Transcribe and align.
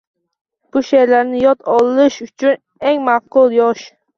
Bu 0.77 0.81
sheʼrlarni 0.87 1.43
yod 1.43 1.61
olish 1.75 2.19
uchun 2.29 2.57
eng 2.93 3.07
maʼqul 3.11 3.59
yosh. 3.61 3.89